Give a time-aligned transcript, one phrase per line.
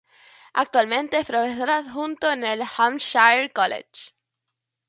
[0.55, 4.15] Actualmente es profesor adjunto en el Hampshire College.